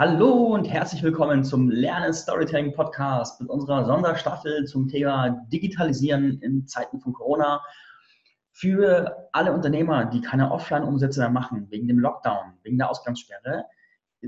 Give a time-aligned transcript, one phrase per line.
[0.00, 6.66] Hallo und herzlich willkommen zum Lernen Storytelling Podcast mit unserer Sonderstaffel zum Thema Digitalisieren in
[6.66, 7.62] Zeiten von Corona.
[8.50, 13.66] Für alle Unternehmer, die keine Offline-Umsätze mehr machen, wegen dem Lockdown, wegen der Ausgangssperre,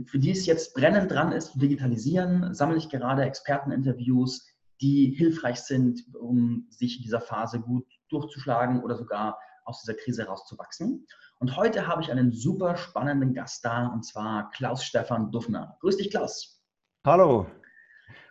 [0.04, 4.46] für die es jetzt brennend dran ist, zu digitalisieren, sammle ich gerade Experteninterviews,
[4.82, 10.26] die hilfreich sind, um sich in dieser Phase gut durchzuschlagen oder sogar aus dieser Krise
[10.26, 11.06] rauszuwachsen.
[11.42, 15.76] Und heute habe ich einen super spannenden Gast da, und zwar Klaus-Stefan Duffner.
[15.80, 16.62] Grüß dich, Klaus.
[17.04, 17.48] Hallo.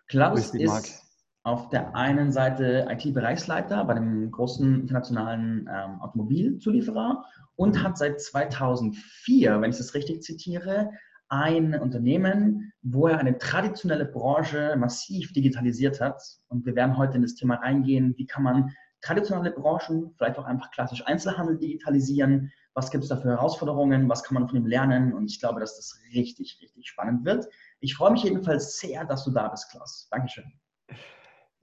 [0.08, 1.04] Klaus dich, ist
[1.44, 7.26] auf der einen Seite IT-Bereichsleiter bei einem großen internationalen ähm, Automobilzulieferer
[7.58, 10.92] und hat seit 2004, wenn ich das richtig zitiere,
[11.28, 16.24] ein Unternehmen, wo er eine traditionelle Branche massiv digitalisiert hat.
[16.48, 20.46] Und wir werden heute in das Thema reingehen, wie kann man traditionelle Branchen, vielleicht auch
[20.46, 24.66] einfach klassisch Einzelhandel digitalisieren, was gibt es da für Herausforderungen, was kann man von ihm
[24.66, 27.48] lernen und ich glaube, dass das richtig, richtig spannend wird.
[27.80, 30.08] Ich freue mich jedenfalls sehr, dass du da bist, Klaus.
[30.12, 30.46] Dankeschön.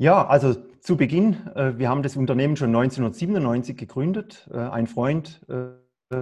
[0.00, 4.48] Ja, also zu Beginn, äh, wir haben das Unternehmen schon 1997 gegründet.
[4.52, 5.70] Äh, ein Freund, äh,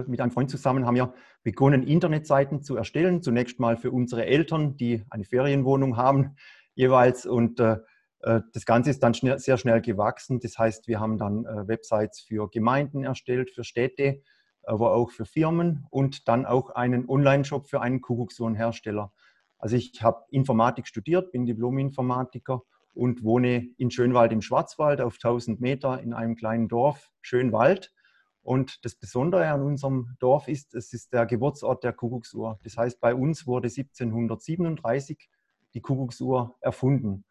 [0.07, 3.21] mit einem Freund zusammen haben wir begonnen, Internetseiten zu erstellen.
[3.21, 6.35] Zunächst mal für unsere Eltern, die eine Ferienwohnung haben
[6.75, 7.25] jeweils.
[7.25, 10.41] Und das Ganze ist dann sehr schnell gewachsen.
[10.41, 14.21] Das heißt, wir haben dann Websites für Gemeinden erstellt, für Städte,
[14.67, 19.11] aber auch für Firmen und dann auch einen Online-Shop für einen Kuckucksuhrenhersteller.
[19.57, 22.61] Also ich habe Informatik studiert, bin Diplom-Informatiker
[22.93, 27.93] und wohne in Schönwald im Schwarzwald auf 1000 Meter in einem kleinen Dorf, Schönwald.
[28.41, 32.59] Und das Besondere an unserem Dorf ist, es ist der Geburtsort der Kuckucksuhr.
[32.63, 35.29] Das heißt, bei uns wurde 1737
[35.73, 37.25] die Kuckucksuhr erfunden.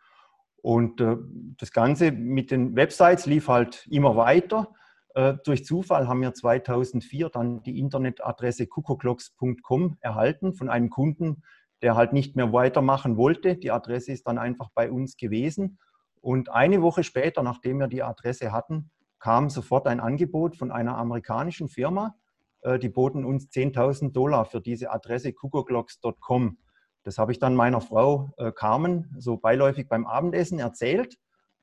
[0.62, 1.17] Und äh,
[1.59, 4.75] das Ganze mit den Websites lief halt immer weiter.
[5.17, 11.42] Äh, durch Zufall haben wir 2004 dann die Internetadresse kuckucklocks.com erhalten von einem Kunden,
[11.81, 13.56] der halt nicht mehr weitermachen wollte.
[13.56, 15.78] Die Adresse ist dann einfach bei uns gewesen.
[16.20, 20.99] Und eine Woche später, nachdem wir die Adresse hatten, kam sofort ein Angebot von einer
[20.99, 22.15] amerikanischen Firma.
[22.60, 26.59] Äh, die boten uns 10.000 Dollar für diese Adresse kuckucklocks.com.
[27.04, 31.16] Das habe ich dann meiner Frau äh, Carmen so beiläufig beim Abendessen erzählt.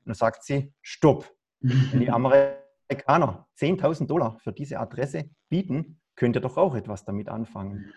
[0.04, 1.30] Und da sagt sie, stopp.
[1.60, 7.04] Wenn die Amerikaner Amerikaner 10.000 Dollar für diese Adresse bieten, könnt ihr doch auch etwas
[7.04, 7.92] damit anfangen.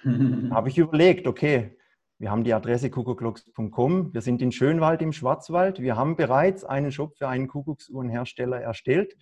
[0.49, 1.77] da habe ich überlegt, okay,
[2.19, 6.91] wir haben die Adresse kuckucklocks.com, wir sind in Schönwald im Schwarzwald, wir haben bereits einen
[6.91, 9.15] Shop für einen Kuckucksuhrenhersteller erstellt.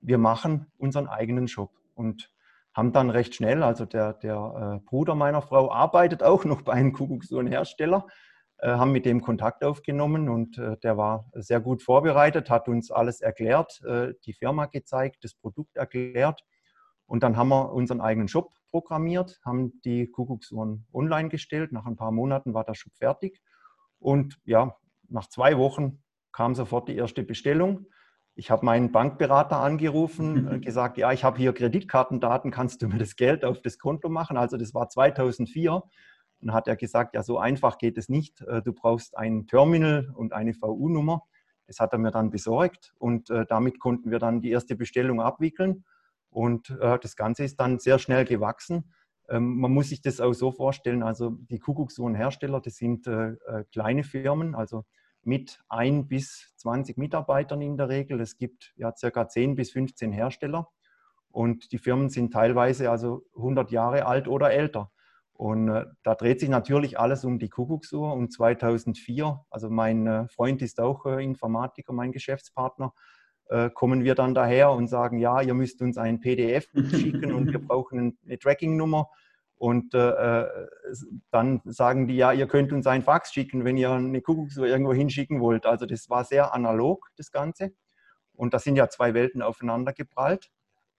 [0.00, 2.32] Wir machen unseren eigenen Shop und
[2.74, 6.72] haben dann recht schnell, also der, der äh, Bruder meiner Frau arbeitet auch noch bei
[6.72, 8.08] einem Kuckucksuhrenhersteller,
[8.68, 13.20] haben mit dem Kontakt aufgenommen und äh, der war sehr gut vorbereitet, hat uns alles
[13.20, 16.42] erklärt, äh, die Firma gezeigt, das Produkt erklärt.
[17.06, 21.72] Und dann haben wir unseren eigenen Shop programmiert, haben die Kuckucksuhren online gestellt.
[21.72, 23.40] Nach ein paar Monaten war der Shop fertig.
[23.98, 24.76] Und ja,
[25.08, 27.86] nach zwei Wochen kam sofort die erste Bestellung.
[28.34, 32.98] Ich habe meinen Bankberater angerufen, und gesagt, ja, ich habe hier Kreditkartendaten, kannst du mir
[32.98, 34.36] das Geld auf das Konto machen?
[34.36, 35.82] Also das war 2004.
[36.44, 38.42] Und hat er gesagt, ja, so einfach geht es nicht.
[38.42, 41.22] Äh, du brauchst ein Terminal und eine VU-Nummer.
[41.66, 45.22] Das hat er mir dann besorgt und äh, damit konnten wir dann die erste Bestellung
[45.22, 45.84] abwickeln.
[46.28, 48.92] Und äh, das Ganze ist dann sehr schnell gewachsen.
[49.30, 53.08] Ähm, man muss sich das auch so vorstellen, also die Kuckucksuhren-Hersteller, das sind
[53.72, 54.84] kleine Firmen, also
[55.22, 58.20] mit ein bis 20 Mitarbeitern in der Regel.
[58.20, 60.68] Es gibt ja circa 10 bis 15 Hersteller
[61.30, 64.90] und die Firmen sind teilweise also 100 Jahre alt oder älter.
[65.34, 68.12] Und äh, da dreht sich natürlich alles um die Kuckucksuhr.
[68.12, 72.92] Und 2004, also mein äh, Freund ist auch äh, Informatiker, mein Geschäftspartner,
[73.74, 77.58] kommen wir dann daher und sagen, ja, ihr müsst uns ein PDF schicken und wir
[77.68, 79.10] brauchen eine Tracking-Nummer.
[79.56, 84.66] Und dann sagen die, ja, ihr könnt uns ein Fax schicken, wenn ihr eine Kuckucksuhr
[84.66, 85.66] irgendwo hinschicken wollt.
[85.66, 87.74] Also das war sehr analog, das Ganze.
[88.32, 90.50] Und da sind ja zwei Welten aufeinander geprallt.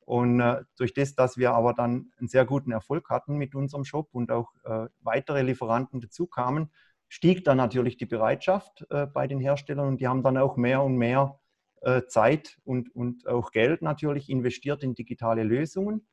[0.06, 3.86] Und äh, durch das, dass wir aber dann einen sehr guten Erfolg hatten mit unserem
[3.86, 6.72] Shop und auch äh, weitere Lieferanten dazu kamen,
[7.08, 10.84] stieg dann natürlich die Bereitschaft äh, bei den Herstellern und die haben dann auch mehr
[10.84, 11.40] und mehr
[11.82, 16.08] äh, Zeit und, und auch Geld natürlich investiert in digitale Lösungen.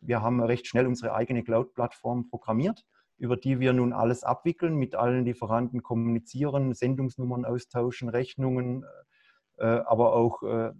[0.00, 2.84] Wir haben recht schnell unsere eigene Cloud-Plattform programmiert,
[3.18, 8.84] über die wir nun alles abwickeln, mit allen Lieferanten kommunizieren, Sendungsnummern austauschen, Rechnungen,
[9.56, 10.72] äh, aber auch äh,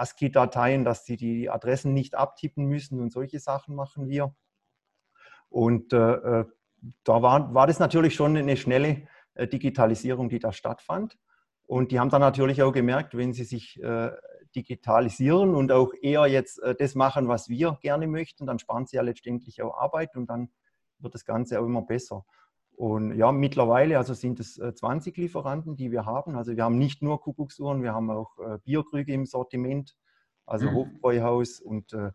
[0.00, 4.34] ASCII-Dateien, dass sie die Adressen nicht abtippen müssen und solche Sachen machen wir.
[5.48, 6.44] Und äh, äh,
[7.04, 11.18] da war, war das natürlich schon eine schnelle äh, Digitalisierung, die da stattfand.
[11.66, 14.10] Und die haben dann natürlich auch gemerkt, wenn sie sich äh,
[14.56, 18.96] digitalisieren und auch eher jetzt äh, das machen, was wir gerne möchten, dann sparen sie
[18.96, 20.50] ja letztendlich auch Arbeit und dann
[20.98, 22.24] wird das Ganze auch immer besser.
[22.80, 26.34] Und ja, mittlerweile also sind es 20 äh, Lieferanten, die wir haben.
[26.34, 29.98] Also wir haben nicht nur Kuckucksuhren, wir haben auch äh, Bierkrüge im Sortiment,
[30.46, 30.74] also mhm.
[30.76, 32.10] Hofbräuhaus und äh,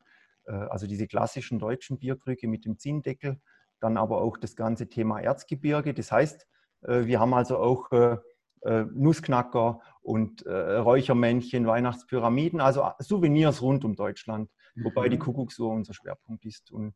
[0.48, 3.40] also diese klassischen deutschen Bierkrüge mit dem Zinndeckel.
[3.80, 5.94] Dann aber auch das ganze Thema Erzgebirge.
[5.94, 6.48] Das heißt,
[6.82, 7.90] wir haben also auch
[8.64, 14.86] Nussknacker und Räuchermännchen, Weihnachtspyramiden, also Souvenirs rund um Deutschland, mhm.
[14.86, 15.22] wobei die mhm.
[15.22, 16.72] Kuckucksuhr unser Schwerpunkt ist.
[16.72, 16.94] Und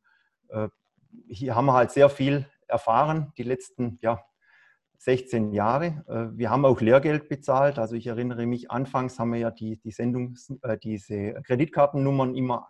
[1.28, 4.24] hier haben wir halt sehr viel erfahren, die letzten ja,
[5.00, 6.04] 16 Jahre.
[6.08, 7.80] Äh, wir haben auch Lehrgeld bezahlt.
[7.80, 12.68] Also ich erinnere mich, anfangs haben wir ja die, die Sendungs-, äh, diese Kreditkartennummern immer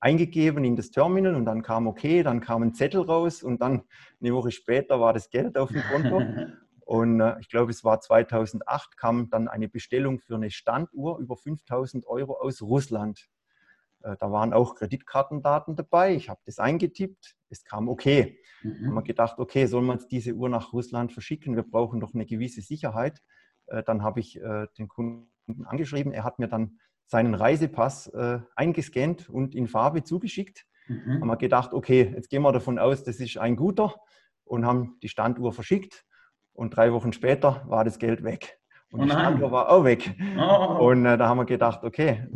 [0.00, 3.82] eingegeben in das Terminal und dann kam okay, dann kam ein Zettel raus und dann
[4.20, 6.22] eine Woche später war das Geld auf dem Konto.
[6.86, 11.36] Und äh, ich glaube, es war 2008, kam dann eine Bestellung für eine Standuhr über
[11.36, 13.26] 5000 Euro aus Russland.
[14.02, 16.14] Äh, da waren auch Kreditkartendaten dabei.
[16.14, 17.36] Ich habe das eingetippt.
[17.48, 18.38] Es kam okay.
[18.62, 18.88] Mhm.
[18.88, 21.56] Haben wir gedacht, okay, sollen wir jetzt diese Uhr nach Russland verschicken?
[21.56, 23.22] Wir brauchen doch eine gewisse Sicherheit.
[23.66, 25.28] Äh, dann habe ich äh, den Kunden
[25.64, 26.12] angeschrieben.
[26.12, 26.78] Er hat mir dann
[27.08, 28.10] seinen Reisepass
[28.56, 30.66] eingescannt und in Farbe zugeschickt.
[30.88, 31.20] Mhm.
[31.20, 33.94] Haben wir gedacht, okay, jetzt gehen wir davon aus, das ist ein guter
[34.42, 36.04] und haben die Standuhr verschickt.
[36.52, 38.58] Und drei Wochen später war das Geld weg.
[38.90, 40.16] Und oh die Standuhr war auch weg.
[40.38, 40.88] Oh.
[40.88, 42.26] Und äh, da haben wir gedacht, okay,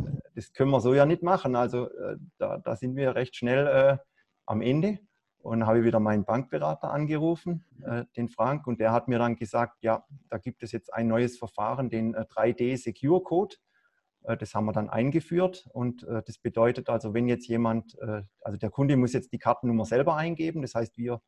[0.41, 1.55] das können wir so ja nicht machen.
[1.55, 3.97] Also äh, da, da, sind wir recht schnell äh,
[4.45, 4.99] am Ende.
[5.37, 9.35] Und habe ich wieder meinen Bankberater angerufen, äh, den Frank, und der hat mir dann
[9.35, 13.55] gesagt, ja, da gibt es jetzt ein neues Verfahren, den 3D äh, Secure Code.
[14.23, 17.97] Äh, das haben wir dann eingeführt und äh, das bedeutet also, wenn jetzt jemand,
[18.41, 21.21] also der Kunde muss jetzt die Kartennummer selber eingeben, das heißt, wir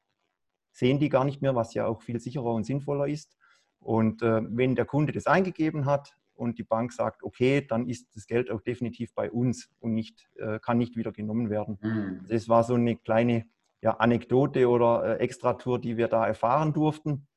[0.71, 3.35] sehen die gar nicht mehr, was ja auch viel sicherer und sinnvoller ist.
[3.79, 8.27] Und wenn der Kunde das eingegeben hat, und die Bank sagt, okay, dann ist das
[8.27, 11.77] Geld auch definitiv bei uns und nicht, äh, kann nicht wieder genommen werden.
[11.81, 12.25] Mhm.
[12.27, 13.45] Das war so eine kleine
[13.81, 17.27] ja, Anekdote oder äh, Extratour, die wir da erfahren durften.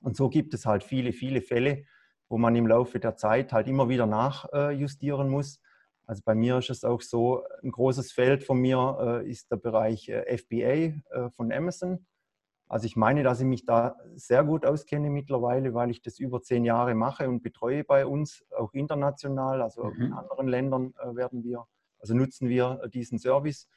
[0.00, 1.84] Und so gibt es halt viele, viele Fälle,
[2.28, 5.60] wo man im Laufe der Zeit halt immer wieder nachjustieren muss.
[6.06, 9.56] Also bei mir ist es auch so, ein großes Feld von mir äh, ist der
[9.56, 12.06] Bereich FBA von Amazon.
[12.68, 16.42] Also ich meine, dass ich mich da sehr gut auskenne mittlerweile, weil ich das über
[16.42, 20.02] zehn Jahre mache und betreue bei uns, auch international, also mhm.
[20.02, 21.64] in anderen Ländern äh, werden wir,
[21.98, 23.68] also nutzen wir diesen Service.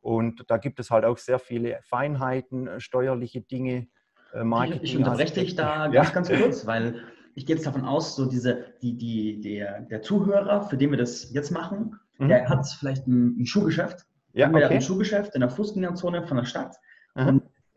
[0.00, 3.88] Und da gibt es halt auch sehr viele Feinheiten, äh, steuerliche Dinge,
[4.32, 4.82] äh, Marketing.
[4.82, 6.14] Ich, unterbreche dich da ganz, ja.
[6.14, 7.02] ganz kurz, weil
[7.34, 10.98] ich gehe jetzt davon aus, so diese, die, die, der, der Zuhörer, für den wir
[10.98, 12.28] das jetzt machen, mhm.
[12.28, 14.06] der hat vielleicht ein, ein Schuhgeschäft.
[14.32, 14.64] Ja, okay.
[14.64, 16.76] ein Schuhgeschäft in der Fußgängerzone von der Stadt.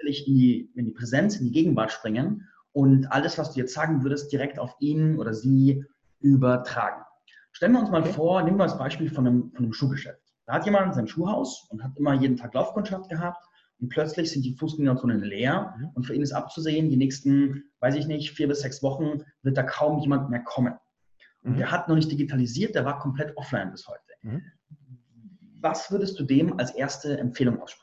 [0.03, 3.73] Wirklich in die, in die Präsenz, in die Gegenwart springen und alles, was du jetzt
[3.73, 5.85] sagen würdest, direkt auf ihn oder sie
[6.19, 7.01] übertragen.
[7.53, 8.11] Stellen wir uns mal okay.
[8.11, 10.19] vor, nehmen wir das Beispiel von einem, von einem Schuhgeschäft.
[10.45, 13.45] Da hat jemand sein Schuhhaus und hat immer jeden Tag Laufkundschaft gehabt
[13.79, 15.89] und plötzlich sind die Fußgängerzonen leer mhm.
[15.93, 19.57] und für ihn ist abzusehen, die nächsten, weiß ich nicht, vier bis sechs Wochen wird
[19.57, 20.73] da kaum jemand mehr kommen.
[21.43, 21.57] Und mhm.
[21.57, 24.01] der hat noch nicht digitalisiert, der war komplett offline bis heute.
[24.23, 24.41] Mhm.
[25.61, 27.82] Was würdest du dem als erste Empfehlung aussprechen?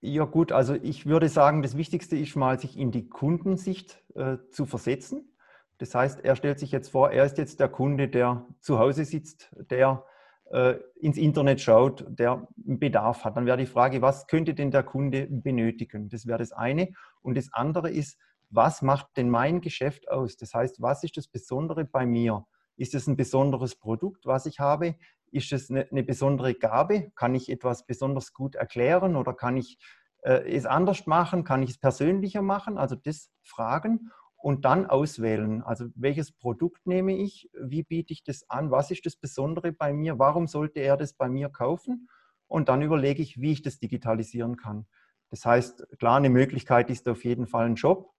[0.00, 4.36] Ja gut, also ich würde sagen, das Wichtigste ist mal, sich in die Kundensicht äh,
[4.50, 5.36] zu versetzen.
[5.78, 9.04] Das heißt, er stellt sich jetzt vor, er ist jetzt der Kunde, der zu Hause
[9.04, 10.04] sitzt, der
[10.50, 13.36] äh, ins Internet schaut, der Bedarf hat.
[13.36, 16.08] Dann wäre die Frage, was könnte denn der Kunde benötigen?
[16.08, 16.92] Das wäre das eine.
[17.20, 18.18] Und das andere ist,
[18.50, 20.36] was macht denn mein Geschäft aus?
[20.36, 22.46] Das heißt, was ist das Besondere bei mir?
[22.76, 24.94] Ist es ein besonderes Produkt, was ich habe?
[25.32, 27.10] Ist es eine, eine besondere Gabe?
[27.14, 29.78] Kann ich etwas besonders gut erklären oder kann ich
[30.22, 31.44] äh, es anders machen?
[31.44, 32.78] Kann ich es persönlicher machen?
[32.78, 35.62] Also das fragen und dann auswählen.
[35.62, 37.50] Also welches Produkt nehme ich?
[37.60, 38.70] Wie biete ich das an?
[38.70, 40.18] Was ist das Besondere bei mir?
[40.18, 42.08] Warum sollte er das bei mir kaufen?
[42.46, 44.86] Und dann überlege ich, wie ich das digitalisieren kann.
[45.30, 48.14] Das heißt, klar, eine Möglichkeit ist auf jeden Fall ein Shop,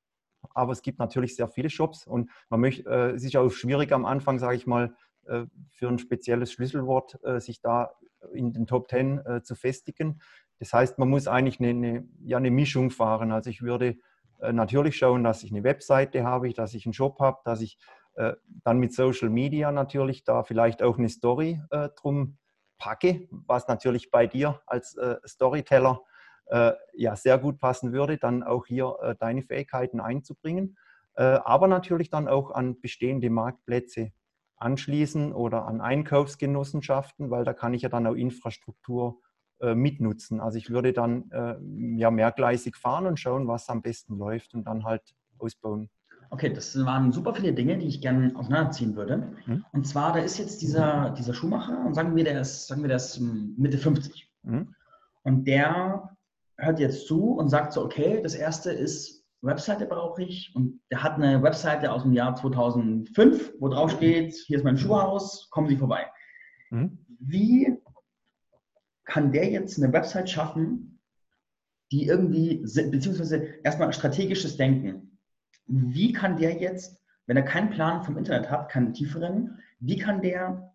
[0.53, 3.91] aber es gibt natürlich sehr viele Shops und man möchte, äh, es ist auch schwierig
[3.91, 4.95] am Anfang, sage ich mal,
[5.71, 7.91] für ein spezielles Schlüsselwort äh, sich da
[8.33, 10.21] in den Top 10 äh, zu festigen.
[10.59, 13.31] Das heißt, man muss eigentlich eine, eine, ja, eine Mischung fahren.
[13.31, 13.97] Also ich würde
[14.51, 17.77] natürlich schauen, dass ich eine Webseite habe, dass ich einen Shop habe, dass ich
[18.63, 21.61] dann mit Social Media natürlich da vielleicht auch eine Story
[21.97, 22.37] drum
[22.77, 26.01] packe, was natürlich bei dir als Storyteller
[26.93, 30.77] ja sehr gut passen würde, dann auch hier deine Fähigkeiten einzubringen,
[31.15, 34.13] aber natürlich dann auch an bestehende Marktplätze
[34.59, 39.21] anschließen oder an Einkaufsgenossenschaften, weil da kann ich ja dann auch Infrastruktur
[39.61, 40.39] äh, mitnutzen.
[40.39, 41.55] Also ich würde dann äh,
[41.97, 45.01] ja mehrgleisig fahren und schauen, was am besten läuft und dann halt
[45.37, 45.89] ausbauen.
[46.31, 49.33] Okay, das waren super viele Dinge, die ich gerne auseinanderziehen würde.
[49.45, 49.65] Mhm.
[49.71, 52.87] Und zwar, da ist jetzt dieser, dieser Schuhmacher und sagen wir, der ist, sagen wir,
[52.87, 54.31] der ist Mitte 50.
[54.43, 54.75] Mhm.
[55.23, 56.15] Und der
[56.57, 61.03] hört jetzt zu und sagt so, okay, das erste ist Webseite brauche ich und der
[61.03, 65.67] hat eine Webseite aus dem Jahr 2005, wo drauf steht, hier ist mein Schuhhaus, kommen
[65.67, 66.05] Sie vorbei.
[66.69, 67.05] Mhm.
[67.19, 67.77] Wie
[69.05, 70.99] kann der jetzt eine Website schaffen,
[71.91, 75.17] die irgendwie, beziehungsweise erstmal strategisches Denken.
[75.65, 80.21] Wie kann der jetzt, wenn er keinen Plan vom Internet hat, keinen tieferen, wie kann
[80.21, 80.73] der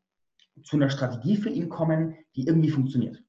[0.62, 3.22] zu einer Strategie für ihn kommen, die irgendwie funktioniert?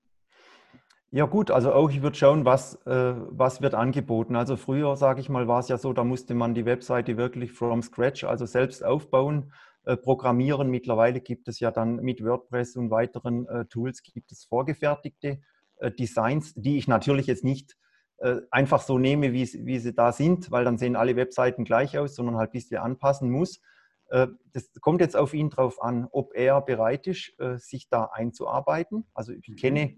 [1.12, 4.36] Ja gut, also auch ich würde schauen, was, äh, was wird angeboten.
[4.36, 7.54] Also früher, sage ich mal, war es ja so, da musste man die Webseite wirklich
[7.54, 9.54] from scratch, also selbst aufbauen,
[9.86, 10.70] äh, programmieren.
[10.70, 15.40] Mittlerweile gibt es ja dann mit WordPress und weiteren äh, Tools gibt es vorgefertigte
[15.78, 17.78] äh, Designs, die ich natürlich jetzt nicht
[18.18, 21.98] äh, einfach so nehme, wie, wie sie da sind, weil dann sehen alle Webseiten gleich
[21.98, 23.62] aus, sondern halt ein bisschen anpassen muss.
[24.10, 29.06] Äh, das kommt jetzt auf ihn drauf an, ob er bereit ist, sich da einzuarbeiten.
[29.14, 29.96] Also ich kenne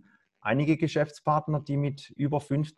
[0.48, 2.78] einige Geschäftspartner, die mit über 50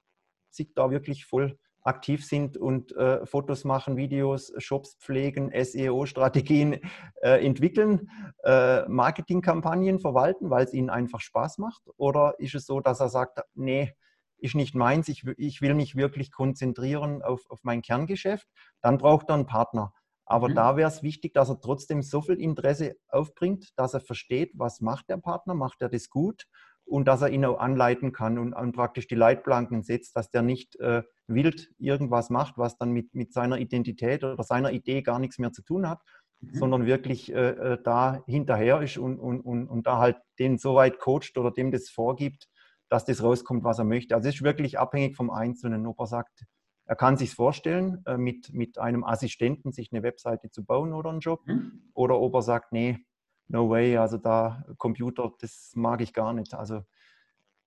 [0.76, 6.80] da wirklich voll aktiv sind und äh, Fotos machen, Videos, Shops pflegen, SEO-Strategien
[7.22, 8.10] äh, entwickeln,
[8.44, 11.84] äh, Marketingkampagnen verwalten, weil es ihnen einfach Spaß macht?
[11.96, 13.94] Oder ist es so, dass er sagt, nee,
[14.38, 18.48] ist nicht meins, ich, ich will mich wirklich konzentrieren auf, auf mein Kerngeschäft?
[18.82, 19.94] Dann braucht er einen Partner.
[20.26, 20.56] Aber mhm.
[20.56, 24.82] da wäre es wichtig, dass er trotzdem so viel Interesse aufbringt, dass er versteht, was
[24.82, 26.46] macht der Partner, macht er das gut
[26.89, 30.41] und dass er ihn auch anleiten kann und, und praktisch die Leitplanken setzt, dass der
[30.41, 35.19] nicht äh, wild irgendwas macht, was dann mit, mit seiner Identität oder seiner Idee gar
[35.19, 36.01] nichts mehr zu tun hat,
[36.41, 36.55] mhm.
[36.55, 40.75] sondern wirklich äh, äh, da hinterher ist und, und, und, und da halt den so
[40.75, 42.48] weit coacht oder dem das vorgibt,
[42.89, 44.15] dass das rauskommt, was er möchte.
[44.15, 46.46] Also es ist wirklich abhängig vom Einzelnen, ob er sagt,
[46.86, 51.12] er kann sich vorstellen, äh, mit, mit einem Assistenten sich eine Webseite zu bauen oder
[51.12, 51.91] einen Job, mhm.
[51.93, 53.05] oder ob er sagt, nee,
[53.50, 56.53] no way, also da Computer, das mag ich gar nicht.
[56.53, 56.84] Also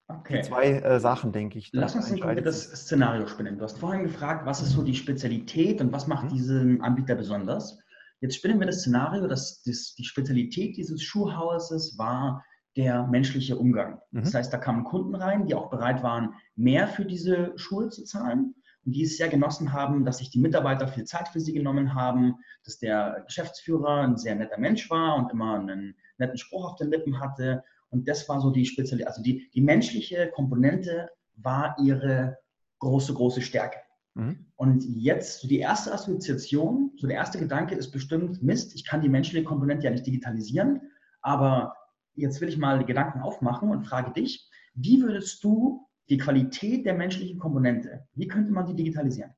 [0.09, 0.39] okay.
[0.39, 1.71] die zwei äh, Sachen, denke ich.
[1.73, 3.59] Lass uns ein konkretes Szenario spinnen.
[3.59, 6.35] Du hast vorhin gefragt, was ist so die Spezialität und was macht mhm.
[6.35, 7.79] diesen Anbieter besonders?
[8.21, 12.45] Jetzt spinnen wir das Szenario, dass das, die Spezialität dieses Schuhhauses war
[12.77, 14.01] der menschliche Umgang.
[14.13, 14.21] Mhm.
[14.21, 18.05] Das heißt, da kamen Kunden rein, die auch bereit waren, mehr für diese Schuhe zu
[18.05, 21.95] zahlen die es sehr genossen haben, dass sich die Mitarbeiter viel Zeit für sie genommen
[21.95, 26.77] haben, dass der Geschäftsführer ein sehr netter Mensch war und immer einen netten Spruch auf
[26.77, 27.63] den Lippen hatte.
[27.91, 32.39] Und das war so die spezielle, also die, die menschliche Komponente war ihre
[32.81, 33.79] große, große Stärke.
[34.15, 34.47] Mhm.
[34.57, 39.01] Und jetzt, so die erste Assoziation, so der erste Gedanke ist bestimmt, Mist, ich kann
[39.01, 40.81] die menschliche Komponente ja nicht digitalisieren,
[41.21, 41.75] aber
[42.15, 46.85] jetzt will ich mal die Gedanken aufmachen und frage dich, wie würdest du die Qualität
[46.87, 49.33] der menschlichen Komponente, wie könnte man die digitalisieren?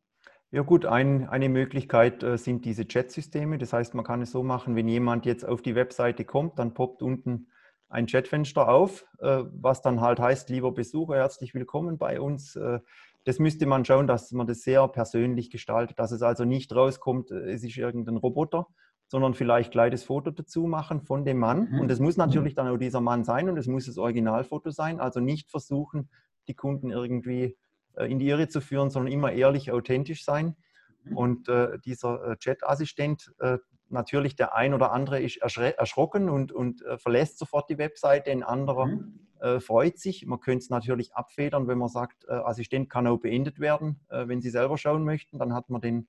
[0.51, 3.59] Ja gut, ein, eine Möglichkeit äh, sind diese Chat-Systeme.
[3.59, 6.75] Das heißt, man kann es so machen, wenn jemand jetzt auf die Webseite kommt, dann
[6.75, 7.49] poppt unten
[7.89, 12.55] ein Chatfenster auf, äh, was dann halt heißt, lieber Besucher, herzlich willkommen bei uns.
[12.55, 12.81] Äh,
[13.25, 17.31] das müsste man schauen, dass man das sehr persönlich gestaltet, dass es also nicht rauskommt,
[17.31, 18.67] äh, es ist irgendein Roboter,
[19.09, 21.71] sondern vielleicht gleich das Foto dazu machen von dem Mann.
[21.71, 21.81] Mhm.
[21.81, 25.01] Und es muss natürlich dann auch dieser Mann sein und es muss das Originalfoto sein.
[25.01, 26.11] Also nicht versuchen,
[26.49, 27.57] die Kunden irgendwie
[27.97, 30.57] äh, in die Irre zu führen, sondern immer ehrlich, authentisch sein.
[31.05, 31.17] Mhm.
[31.17, 33.59] Und äh, dieser äh, Chat-Assistent, äh,
[33.89, 38.43] natürlich der ein oder andere ist erschrocken und, und äh, verlässt sofort die Webseite, ein
[38.43, 39.21] anderer mhm.
[39.41, 40.25] Äh, freut sich.
[40.25, 44.49] Man könnte es natürlich abfedern, wenn man sagt, Assistent kann auch beendet werden, wenn Sie
[44.49, 46.09] selber schauen möchten, dann hat man den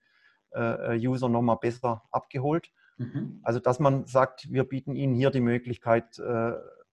[0.55, 2.71] User nochmal besser abgeholt.
[2.97, 3.41] Mhm.
[3.43, 6.15] Also dass man sagt, wir bieten Ihnen hier die Möglichkeit,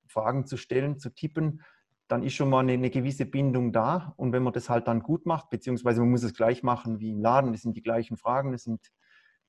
[0.06, 1.61] Fragen zu stellen, zu tippen
[2.12, 4.12] dann ist schon mal eine, eine, gewisse Bindung da.
[4.19, 7.11] Und wenn man das halt dann gut macht, beziehungsweise man muss es gleich machen wie
[7.11, 8.81] im Laden, es sind die gleichen Fragen, es sind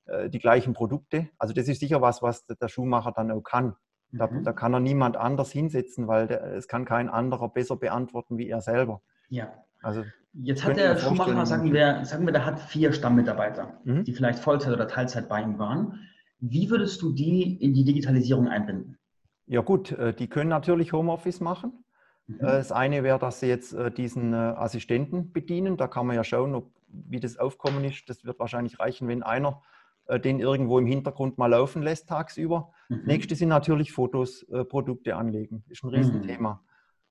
[0.06, 1.28] äh, die gleichen Produkte.
[1.36, 3.76] Also das ist sicher was, was der Schuhmacher dann auch kann.
[4.12, 4.44] Da, mhm.
[4.44, 8.48] da kann er niemand anders hinsetzen, weil der, es kann kein anderer besser beantworten wie
[8.48, 9.02] er selber.
[9.28, 9.52] Ja.
[9.82, 10.02] Also
[10.32, 14.04] Jetzt hat der Schuhmacher, sagen wir, sagen wir, der hat vier Stammmitarbeiter, mhm.
[14.04, 16.08] die vielleicht Vollzeit oder Teilzeit bei ihm waren.
[16.40, 18.96] Wie würdest du die in die Digitalisierung einbinden?
[19.44, 21.84] Ja gut, äh, die können natürlich Homeoffice machen.
[22.26, 22.40] Mhm.
[22.40, 25.76] Äh, das eine wäre, dass Sie jetzt äh, diesen äh, Assistenten bedienen.
[25.76, 28.08] Da kann man ja schauen, ob, wie das Aufkommen ist.
[28.08, 29.62] Das wird wahrscheinlich reichen, wenn einer
[30.22, 32.74] den irgendwo im Hintergrund mal laufen lässt tagsüber.
[32.90, 33.04] Mhm.
[33.06, 35.64] Nächste sind natürlich Fotos, Produkte anlegen.
[35.70, 36.62] Ist ein Riesenthema.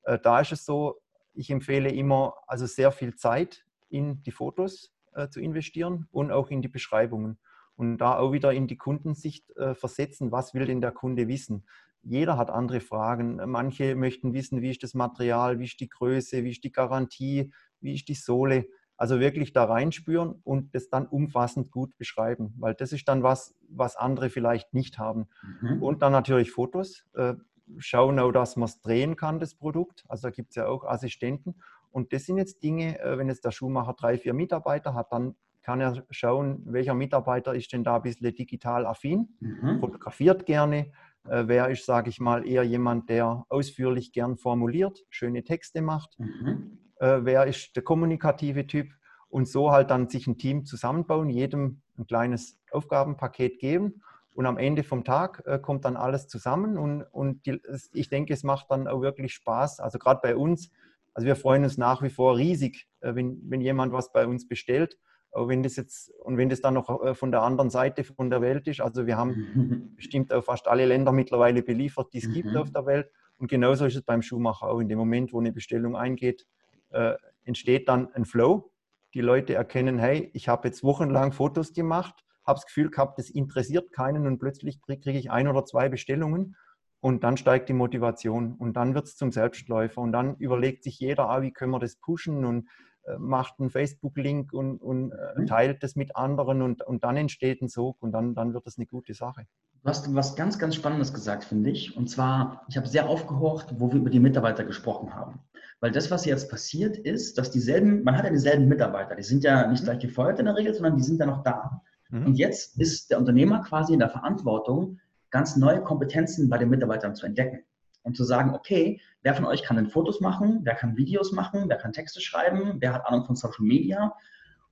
[0.06, 0.20] Mhm.
[0.22, 1.02] Da ist es so,
[1.34, 4.94] ich empfehle immer, also sehr viel Zeit in die Fotos
[5.32, 7.40] zu investieren und auch in die Beschreibungen.
[7.78, 11.66] Und da auch wieder in die Kundensicht versetzen, was will denn der Kunde wissen
[12.04, 13.40] jeder hat andere Fragen.
[13.50, 17.52] Manche möchten wissen, wie ist das Material, wie ist die Größe, wie ist die Garantie,
[17.80, 18.68] wie ist die Sohle.
[18.98, 23.56] Also wirklich da reinspüren und das dann umfassend gut beschreiben, weil das ist dann was,
[23.68, 25.28] was andere vielleicht nicht haben.
[25.62, 25.82] Mhm.
[25.82, 27.06] Und dann natürlich Fotos.
[27.14, 27.34] Äh,
[27.78, 30.04] schauen auch, dass man es drehen kann, das Produkt.
[30.08, 31.56] Also da gibt es ja auch Assistenten.
[31.92, 35.36] Und das sind jetzt Dinge, äh, wenn jetzt der Schuhmacher drei, vier Mitarbeiter hat, dann
[35.62, 39.80] kann er schauen, welcher Mitarbeiter ist denn da ein bisschen digital affin, mhm.
[39.80, 40.92] fotografiert gerne,
[41.28, 46.18] äh, wer ist, sage ich mal, eher jemand, der ausführlich gern formuliert, schöne Texte macht,
[46.20, 46.80] mhm.
[47.00, 48.92] äh, wer ist der kommunikative Typ
[49.30, 54.02] und so halt dann sich ein Team zusammenbauen, jedem ein kleines Aufgabenpaket geben
[54.36, 57.60] und am Ende vom Tag äh, kommt dann alles zusammen und, und die,
[57.94, 59.80] ich denke, es macht dann auch wirklich Spaß.
[59.80, 60.72] Also gerade bei uns,
[61.14, 64.48] also wir freuen uns nach wie vor riesig, äh, wenn, wenn jemand was bei uns
[64.48, 64.98] bestellt.
[65.36, 68.42] Wenn das jetzt und wenn das dann noch äh, von der anderen Seite von der
[68.42, 68.82] Welt ist.
[68.82, 72.34] Also wir haben bestimmt auch fast alle Länder mittlerweile beliefert, die es mhm.
[72.34, 73.10] gibt auf der Welt.
[73.38, 74.80] Und genauso ist es beim Schuhmacher auch.
[74.80, 76.46] In dem Moment, wo eine Bestellung eingeht,
[76.92, 77.14] äh,
[77.46, 78.72] entsteht dann ein Flow.
[79.14, 83.30] Die Leute erkennen, hey, ich habe jetzt wochenlang Fotos gemacht habe das Gefühl gehabt, das
[83.30, 86.56] interessiert keinen und plötzlich kriege ich ein oder zwei Bestellungen
[87.00, 91.00] und dann steigt die Motivation und dann wird es zum Selbstläufer und dann überlegt sich
[91.00, 92.70] jeder, ah, wie können wir das pushen und
[93.18, 95.46] macht einen Facebook-Link und, und äh, mhm.
[95.48, 98.78] teilt das mit anderen und, und dann entsteht ein Sog und dann, dann wird das
[98.78, 99.46] eine gute Sache.
[99.82, 101.98] Du hast was ganz, ganz Spannendes gesagt, finde ich.
[101.98, 105.42] Und zwar, ich habe sehr aufgehorcht, wo wir über die Mitarbeiter gesprochen haben.
[105.82, 109.44] Weil das, was jetzt passiert ist, dass dieselben, man hat ja dieselben Mitarbeiter, die sind
[109.44, 111.82] ja nicht gleich gefeuert in der Regel, sondern die sind ja noch da.
[112.10, 112.28] Mhm.
[112.28, 117.16] Und jetzt ist der Unternehmer quasi in der Verantwortung, ganz neue Kompetenzen bei den Mitarbeitern
[117.16, 117.66] zu entdecken
[118.04, 121.66] und zu sagen, okay, wer von euch kann denn Fotos machen, wer kann Videos machen,
[121.68, 124.14] wer kann Texte schreiben, wer hat Ahnung von Social Media.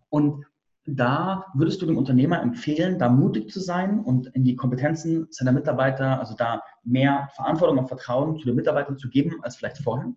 [0.09, 0.45] Und
[0.85, 5.51] da würdest du dem Unternehmer empfehlen, da mutig zu sein und in die Kompetenzen seiner
[5.51, 10.11] Mitarbeiter, also da mehr Verantwortung und Vertrauen zu den Mitarbeitern zu geben als vielleicht vorher?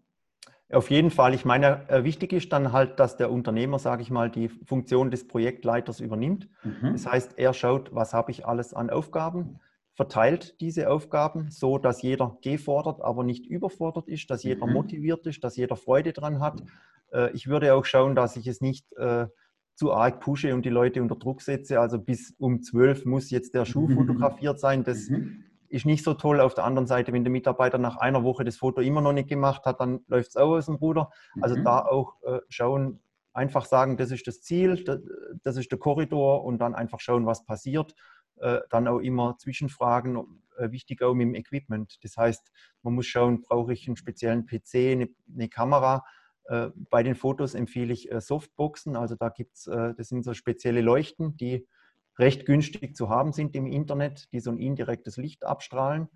[0.72, 1.34] Auf jeden Fall.
[1.34, 5.10] Ich meine, äh, wichtig ist dann halt, dass der Unternehmer, sage ich mal, die Funktion
[5.10, 6.48] des Projektleiters übernimmt.
[6.64, 6.92] Mhm.
[6.92, 9.60] Das heißt, er schaut, was habe ich alles an Aufgaben,
[9.94, 14.72] verteilt diese Aufgaben so, dass jeder gefordert, aber nicht überfordert ist, dass jeder mhm.
[14.72, 16.62] motiviert ist, dass jeder Freude dran hat.
[17.12, 19.26] Äh, ich würde auch schauen, dass ich es nicht äh,
[19.74, 21.80] zu arg pushe und die Leute unter Druck setze.
[21.80, 24.84] Also bis um zwölf muss jetzt der Schuh fotografiert sein.
[24.84, 25.44] Das mhm
[25.74, 26.40] ist nicht so toll.
[26.40, 29.28] Auf der anderen Seite, wenn der Mitarbeiter nach einer Woche das Foto immer noch nicht
[29.28, 31.10] gemacht hat, dann läuft es auch aus dem Ruder.
[31.40, 31.64] Also mhm.
[31.64, 33.00] da auch äh, schauen,
[33.32, 34.84] einfach sagen, das ist das Ziel,
[35.42, 37.94] das, ist der Korridor und dann einfach schauen, was passiert.
[38.40, 40.16] Äh, dann auch immer Zwischenfragen,
[40.58, 42.02] äh, wichtig auch mit dem Equipment.
[42.02, 42.50] Das heißt,
[42.82, 46.04] man muss schauen, brauche ich einen speziellen PC, eine, eine Kamera.
[46.46, 50.80] Äh, bei den Fotos empfehle ich Softboxen, also da gibt es, das sind so spezielle
[50.80, 51.66] Leuchten, die
[52.18, 56.08] recht günstig zu haben sind im Internet, die so ein indirektes Licht abstrahlen.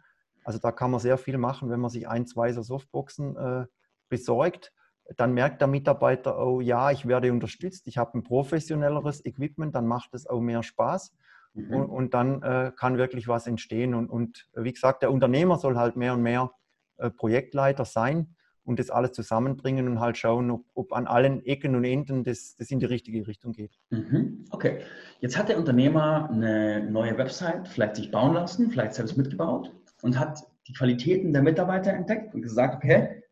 [0.45, 3.67] Also da kann man sehr viel machen, wenn man sich ein, zwei so Softboxen
[4.09, 4.73] besorgt.
[5.17, 9.87] Dann merkt der Mitarbeiter, oh ja, ich werde unterstützt, ich habe ein professionelleres Equipment, dann
[9.87, 11.15] macht es auch mehr Spaß.
[11.55, 11.75] Mhm.
[11.75, 13.95] Und, und, dann äh, kann wirklich was entstehen.
[13.95, 16.53] Und, und, wie gesagt, der Unternehmer soll halt mehr und mehr
[16.99, 18.35] äh, Projektleiter sein
[18.65, 22.55] und das alles zusammenbringen und halt schauen, ob, ob an allen Ecken und Enden das,
[22.57, 23.79] das in die richtige Richtung geht.
[23.91, 24.45] Mhm.
[24.51, 24.81] Okay,
[25.21, 30.19] jetzt hat der Unternehmer eine neue Website vielleicht sich bauen lassen, vielleicht selbst mitgebaut und
[30.19, 33.23] hat die Qualitäten der Mitarbeiter entdeckt und gesagt, okay,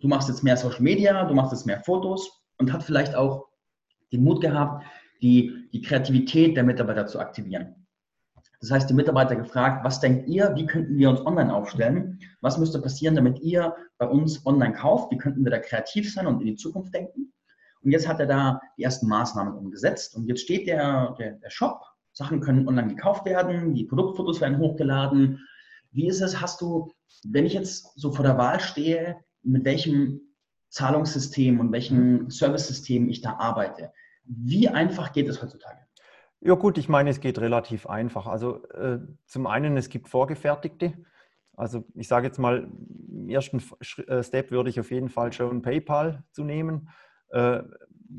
[0.00, 3.48] du machst jetzt mehr Social Media, du machst jetzt mehr Fotos und hat vielleicht auch
[4.12, 4.84] den Mut gehabt,
[5.22, 7.86] die, die Kreativität der Mitarbeiter zu aktivieren.
[8.60, 12.18] Das heißt, die Mitarbeiter gefragt, was denkt ihr, wie könnten wir uns online aufstellen?
[12.40, 15.10] Was müsste passieren, damit ihr bei uns online kauft?
[15.10, 17.32] Wie könnten wir da kreativ sein und in die Zukunft denken?
[17.82, 20.16] Und jetzt hat er da die ersten Maßnahmen umgesetzt.
[20.16, 24.58] Und jetzt steht der, der, der Shop, Sachen können online gekauft werden, die Produktfotos werden
[24.58, 25.46] hochgeladen.
[25.90, 26.90] Wie ist es, hast du,
[27.24, 30.20] wenn ich jetzt so vor der Wahl stehe, mit welchem
[30.70, 33.92] Zahlungssystem und welchem Servicesystem ich da arbeite,
[34.24, 35.78] wie einfach geht es heutzutage?
[36.40, 38.26] Ja gut, ich meine, es geht relativ einfach.
[38.26, 40.92] Also äh, zum einen, es gibt vorgefertigte.
[41.56, 42.68] Also ich sage jetzt mal,
[43.08, 43.62] im ersten
[44.06, 46.90] äh, Step würde ich auf jeden Fall schon PayPal zu nehmen.
[47.30, 47.62] Äh,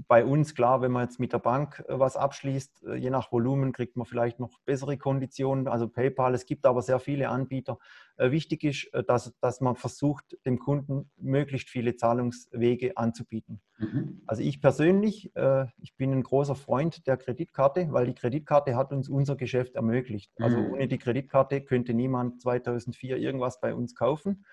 [0.08, 3.32] bei uns, klar, wenn man jetzt mit der Bank äh, was abschließt, äh, je nach
[3.32, 6.34] Volumen kriegt man vielleicht noch bessere Konditionen, also PayPal.
[6.34, 7.78] Es gibt aber sehr viele Anbieter.
[8.18, 13.60] Wichtig ist, dass, dass man versucht, dem Kunden möglichst viele Zahlungswege anzubieten.
[13.78, 14.22] Mhm.
[14.26, 15.34] Also ich persönlich,
[15.82, 20.32] ich bin ein großer Freund der Kreditkarte, weil die Kreditkarte hat uns unser Geschäft ermöglicht.
[20.40, 20.72] Also mhm.
[20.72, 24.46] ohne die Kreditkarte könnte niemand 2004 irgendwas bei uns kaufen.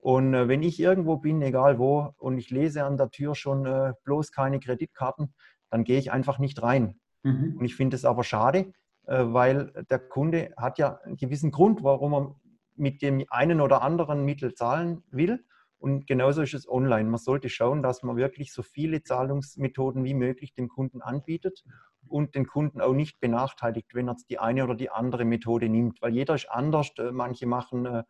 [0.00, 3.66] Und äh, wenn ich irgendwo bin, egal wo, und ich lese an der Tür schon
[3.66, 5.34] äh, bloß keine Kreditkarten,
[5.70, 6.98] dann gehe ich einfach nicht rein.
[7.22, 7.56] Mhm.
[7.58, 8.72] Und ich finde es aber schade,
[9.06, 12.36] äh, weil der Kunde hat ja einen gewissen Grund, warum er
[12.76, 15.44] mit dem einen oder anderen Mittel zahlen will.
[15.78, 17.08] Und genauso ist es online.
[17.08, 21.62] Man sollte schauen, dass man wirklich so viele Zahlungsmethoden wie möglich dem Kunden anbietet
[22.06, 26.02] und den Kunden auch nicht benachteiligt, wenn er die eine oder die andere Methode nimmt.
[26.02, 26.90] Weil jeder ist anders.
[26.98, 28.02] Äh, manche machen äh,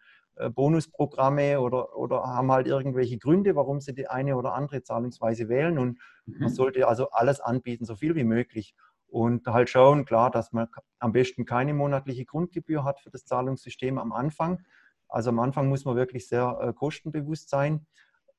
[0.49, 5.79] Bonusprogramme oder, oder haben halt irgendwelche Gründe, warum sie die eine oder andere Zahlungsweise wählen.
[5.79, 6.37] Und mhm.
[6.41, 8.75] man sollte also alles anbieten, so viel wie möglich.
[9.09, 13.99] und halt schauen, klar, dass man am besten keine monatliche Grundgebühr hat für das Zahlungssystem
[13.99, 14.61] am Anfang.
[15.09, 17.87] Also am Anfang muss man wirklich sehr äh, kostenbewusst sein.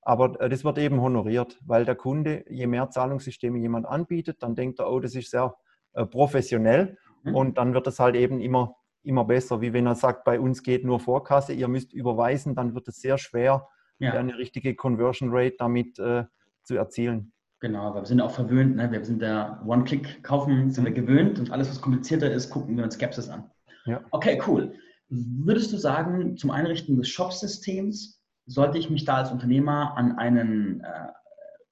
[0.01, 4.55] Aber äh, das wird eben honoriert, weil der Kunde, je mehr Zahlungssysteme jemand anbietet, dann
[4.55, 5.55] denkt er, oh, das ist sehr
[5.93, 6.97] äh, professionell.
[7.23, 7.35] Mhm.
[7.35, 10.63] Und dann wird es halt eben immer, immer besser, wie wenn er sagt, bei uns
[10.63, 13.67] geht nur Vorkasse, ihr müsst überweisen, dann wird es sehr schwer,
[13.99, 14.13] ja.
[14.13, 16.25] eine richtige Conversion Rate damit äh,
[16.63, 17.33] zu erzielen.
[17.59, 18.91] Genau, weil wir sind ja auch verwöhnt, ne?
[18.91, 22.83] wir sind der One-Click kaufen, sind wir gewöhnt und alles, was komplizierter ist, gucken wir
[22.83, 23.51] uns Skepsis an.
[23.85, 24.01] Ja.
[24.11, 24.73] Okay, cool.
[25.09, 30.81] Würdest du sagen, zum Einrichten des Shop-Systems sollte ich mich da als Unternehmer an einen
[30.81, 31.07] äh,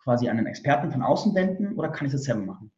[0.04, 2.72] quasi einen Experten von außen wenden oder kann ich das selber machen?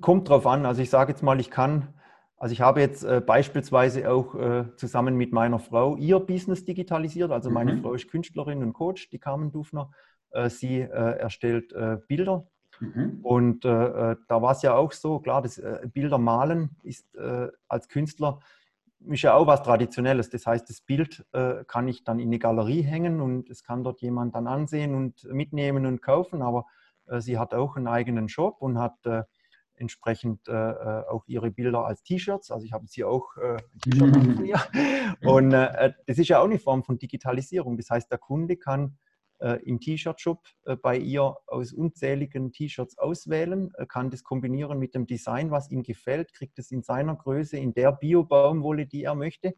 [0.00, 0.66] Kommt drauf an.
[0.66, 1.94] Also ich sage jetzt mal, ich kann,
[2.40, 7.30] also ich habe jetzt äh, beispielsweise auch äh, zusammen mit meiner Frau ihr Business digitalisiert.
[7.30, 7.82] Also meine mhm.
[7.82, 9.90] Frau ist Künstlerin und Coach, die Carmen Dufner.
[10.30, 12.46] Äh, sie äh, erstellt äh, Bilder.
[12.80, 13.20] Mhm.
[13.22, 15.60] Und da war es ja auch so, klar, das
[15.92, 17.06] Bilder malen ist
[17.68, 18.38] als Künstler
[19.06, 20.30] ist ja auch was Traditionelles.
[20.30, 23.84] Das heißt, das Bild äh, kann ich dann in eine Galerie hängen und es kann
[23.84, 26.40] dort jemand dann ansehen und mitnehmen und kaufen.
[26.40, 26.64] Aber
[27.06, 28.96] äh, sie hat auch einen eigenen Shop und hat
[29.80, 32.50] äh, entsprechend auch ihre Bilder als T-Shirts.
[32.50, 33.34] Also ich habe sie auch
[33.82, 34.60] T-Shirt von ihr.
[35.22, 37.76] Und das ist ja auch eine Form von Digitalisierung.
[37.76, 38.98] Das heißt, der Kunde kann
[39.40, 44.94] äh, im T-Shirt-Shop äh, bei ihr aus unzähligen T-Shirts auswählen, äh, kann das kombinieren mit
[44.94, 49.14] dem Design, was ihm gefällt, kriegt es in seiner Größe, in der Bio-Baumwolle, die er
[49.14, 49.54] möchte.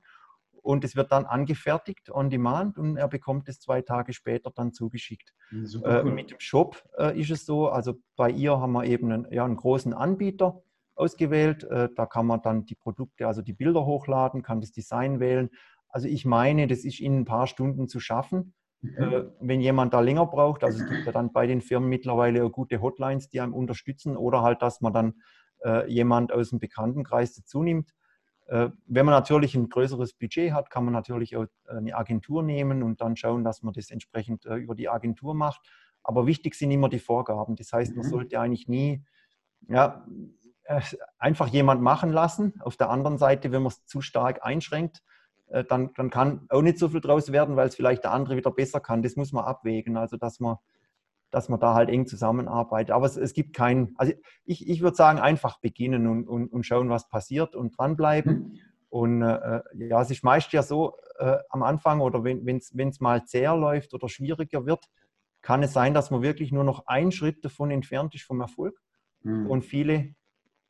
[0.62, 4.72] Und es wird dann angefertigt on demand und er bekommt es zwei Tage später dann
[4.72, 5.35] zugeschickt.
[5.64, 6.12] Super cool.
[6.12, 6.83] mit dem Shop
[7.14, 10.62] ist es so, also bei ihr haben wir eben einen, ja, einen großen Anbieter
[10.94, 11.66] ausgewählt.
[11.68, 15.51] da kann man dann die Produkte, also die Bilder hochladen, kann das Design wählen.
[15.88, 18.55] Also ich meine, das ist in ein paar Stunden zu schaffen.
[18.83, 22.44] Äh, wenn jemand da länger braucht, also es gibt ja dann bei den Firmen mittlerweile
[22.44, 25.14] auch gute Hotlines, die einem unterstützen oder halt, dass man dann
[25.64, 27.92] äh, jemand aus dem Bekanntenkreis dazu nimmt.
[28.53, 32.83] Äh, wenn man natürlich ein größeres Budget hat, kann man natürlich auch eine Agentur nehmen
[32.83, 35.62] und dann schauen, dass man das entsprechend äh, über die Agentur macht.
[36.03, 37.57] Aber wichtig sind immer die Vorgaben.
[37.57, 38.11] Das heißt, man mhm.
[38.11, 39.07] sollte eigentlich nie
[39.69, 40.07] ja,
[40.65, 40.83] äh,
[41.19, 42.61] einfach jemand machen lassen.
[42.61, 45.03] Auf der anderen Seite, wenn man es zu stark einschränkt,
[45.47, 48.37] äh, dann, dann kann auch nicht so viel draus werden, weil es vielleicht der andere
[48.37, 49.01] wieder besser kann.
[49.01, 50.57] Das muss man abwägen, also dass man,
[51.33, 52.92] dass man da halt eng zusammenarbeitet.
[52.92, 54.12] Aber es, es gibt keinen, also
[54.45, 58.35] ich, ich würde sagen, einfach beginnen und, und, und schauen, was passiert und dranbleiben.
[58.35, 58.59] Mhm.
[58.90, 63.25] Und äh, ja, es ist meist ja so äh, am Anfang oder wenn es mal
[63.25, 64.85] zäher läuft oder schwieriger wird,
[65.40, 68.79] kann es sein, dass man wirklich nur noch einen Schritt davon entfernt ist vom Erfolg.
[69.23, 69.47] Mhm.
[69.47, 70.14] Und viele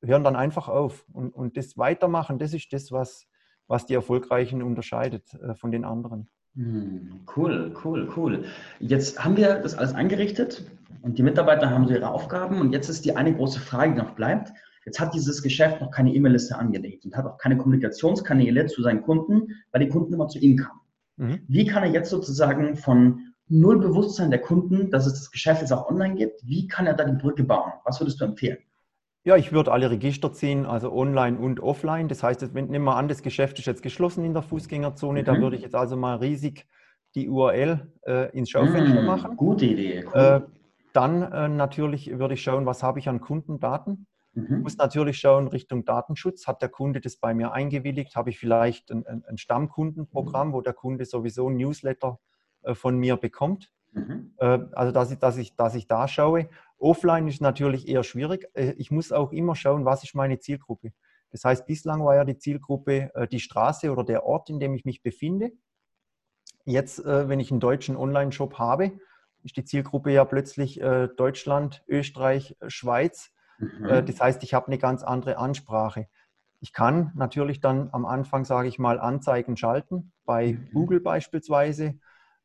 [0.01, 1.05] hören dann einfach auf.
[1.13, 3.27] Und, und das Weitermachen, das ist das, was,
[3.67, 6.31] was die Erfolgreichen unterscheidet äh, von den anderen.
[6.55, 8.45] Hm, cool, cool, cool.
[8.79, 10.65] Jetzt haben wir das alles eingerichtet
[11.01, 13.99] und die Mitarbeiter haben so ihre Aufgaben und jetzt ist die eine große Frage, die
[13.99, 14.53] noch bleibt.
[14.85, 19.03] Jetzt hat dieses Geschäft noch keine E-Mail-Liste angelegt und hat auch keine Kommunikationskanäle zu seinen
[19.03, 20.81] Kunden, weil die Kunden immer zu ihm kamen.
[21.17, 21.41] Mhm.
[21.49, 25.73] Wie kann er jetzt sozusagen von null Bewusstsein der Kunden, dass es das Geschäft jetzt
[25.73, 27.73] auch online gibt, wie kann er da die Brücke bauen?
[27.85, 28.59] Was würdest du empfehlen?
[29.25, 32.09] Ja, ich würde alle Register ziehen, also online und offline.
[32.09, 35.25] Das heißt, wenn, nehmen wir an, das Geschäft ist jetzt geschlossen in der Fußgängerzone, mhm.
[35.25, 36.67] da würde ich jetzt also mal riesig
[37.15, 39.37] die URL äh, ins Schaufenster mhm, machen.
[39.37, 40.05] Gute Idee.
[40.13, 40.21] Cool.
[40.21, 40.41] Äh,
[40.93, 44.07] dann äh, natürlich würde ich schauen, was habe ich an Kundendaten.
[44.35, 44.45] Mhm.
[44.45, 46.47] Ich muss natürlich schauen Richtung Datenschutz.
[46.47, 48.17] Hat der Kunde das bei mir eingewilligt?
[48.17, 50.53] Habe ich vielleicht ein, ein, ein Stammkundenprogramm, mhm.
[50.53, 52.19] wo der Kunde sowieso ein Newsletter
[52.63, 53.71] äh, von mir bekommt?
[53.93, 54.33] Mhm.
[54.39, 56.49] Äh, also, dass ich, dass, ich, dass ich da schaue.
[56.83, 58.49] Offline ist natürlich eher schwierig.
[58.55, 60.93] Äh, ich muss auch immer schauen, was ist meine Zielgruppe.
[61.31, 64.75] Das heißt, bislang war ja die Zielgruppe äh, die Straße oder der Ort, in dem
[64.75, 65.53] ich mich befinde.
[66.65, 68.93] Jetzt, äh, wenn ich einen deutschen Online-Shop habe,
[69.43, 70.81] ist die Zielgruppe ja plötzlich
[71.17, 73.33] Deutschland, Österreich, Schweiz.
[73.59, 74.07] Mhm.
[74.07, 76.07] Das heißt, ich habe eine ganz andere Ansprache.
[76.61, 80.69] Ich kann natürlich dann am Anfang, sage ich mal, Anzeigen schalten, bei mhm.
[80.73, 81.99] Google beispielsweise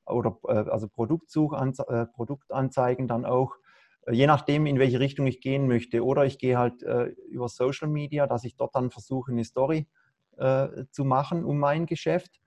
[0.07, 3.53] oder also Produktanzeigen dann auch
[4.11, 6.03] je nachdem, in welche Richtung ich gehen möchte.
[6.03, 9.87] Oder ich gehe halt äh, über Social Media, dass ich dort dann versuche, eine Story
[10.37, 12.39] äh, zu machen um mein Geschäft.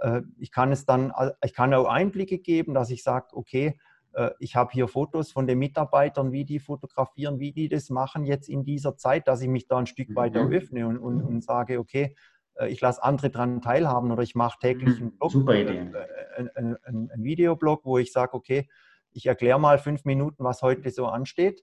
[0.00, 3.78] Äh, ich kann es dann, äh, ich kann auch Einblicke geben, dass ich sage, okay,
[4.12, 8.24] äh, ich habe hier Fotos von den Mitarbeitern, wie die fotografieren, wie die das machen
[8.24, 10.52] jetzt in dieser Zeit, dass ich mich da ein Stück weiter mhm.
[10.52, 12.14] öffne und, und, und sage, okay,
[12.54, 15.06] äh, ich lasse andere daran teilhaben oder ich mache täglich mhm.
[15.06, 15.90] einen Blog, Super Idee.
[16.36, 18.68] Ein, ein, ein, ein Videoblog, wo ich sage, okay,
[19.12, 21.62] ich erkläre mal fünf Minuten, was heute so ansteht.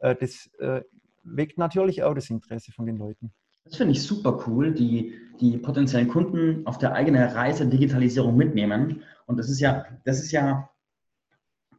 [0.00, 0.82] Äh, das äh,
[1.22, 3.32] weckt natürlich auch das Interesse von den Leuten.
[3.64, 9.02] Das finde ich super cool, die, die potenziellen Kunden auf der eigenen Reise Digitalisierung mitnehmen.
[9.26, 10.68] Und das ist ja, das ist ja,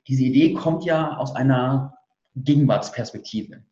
[0.07, 1.93] diese Idee kommt ja aus einer
[2.35, 3.63] Gegenwartsperspektive.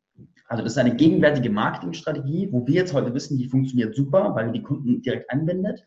[0.47, 4.51] Also das ist eine gegenwärtige Marketingstrategie, wo wir jetzt heute wissen, die funktioniert super, weil
[4.51, 5.84] die Kunden direkt anwendet.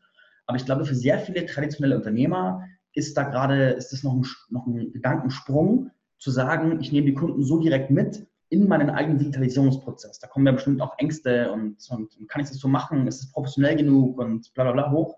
[0.46, 2.64] Aber ich glaube, für sehr viele traditionelle Unternehmer
[2.96, 7.14] ist da gerade, ist das noch ein, noch ein Gedankensprung, zu sagen, ich nehme die
[7.14, 10.18] Kunden so direkt mit in meinen eigenen Digitalisierungsprozess.
[10.18, 13.06] Da kommen ja bestimmt auch Ängste und, und kann ich das so machen?
[13.06, 15.16] Ist es professionell genug und bla bla bla hoch.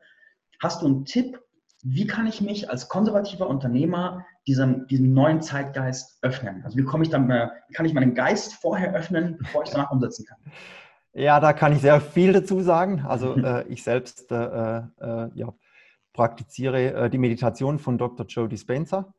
[0.60, 1.38] Hast du einen Tipp,
[1.84, 6.62] wie kann ich mich als konservativer Unternehmer diesem, diesem neuen Zeitgeist öffnen?
[6.64, 9.92] Also wie komme ich dann, wie kann ich meinen Geist vorher öffnen, bevor ich danach
[9.92, 10.38] umsetzen kann?
[11.12, 13.04] Ja, da kann ich sehr viel dazu sagen.
[13.06, 15.54] Also äh, ich selbst äh, äh, ja,
[16.12, 18.26] praktiziere äh, die Meditation von Dr.
[18.26, 19.14] Joe Dispenza.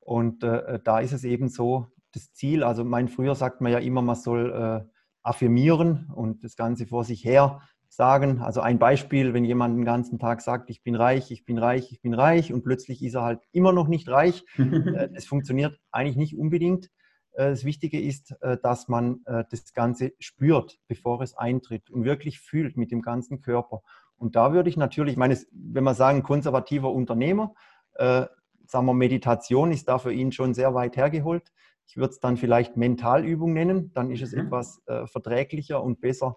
[0.00, 3.78] Und äh, da ist es eben so, das Ziel, also mein früher sagt man ja
[3.78, 4.90] immer, man soll äh,
[5.22, 8.40] affirmieren und das Ganze vor sich her sagen.
[8.40, 11.92] Also ein Beispiel, wenn jemand den ganzen Tag sagt, ich bin reich, ich bin reich,
[11.92, 14.44] ich bin reich und plötzlich ist er halt immer noch nicht reich.
[15.14, 16.86] Es funktioniert eigentlich nicht unbedingt.
[17.32, 22.04] Äh, das Wichtige ist, äh, dass man äh, das Ganze spürt, bevor es eintritt und
[22.04, 23.82] wirklich fühlt mit dem ganzen Körper.
[24.18, 27.54] Und da würde ich natürlich, ich meine, wenn wir sagen, konservativer Unternehmer,
[27.96, 31.52] sagen wir, Meditation ist da für ihn schon sehr weit hergeholt.
[31.86, 34.46] Ich würde es dann vielleicht Mentalübung nennen, dann ist es mhm.
[34.46, 36.36] etwas verträglicher und besser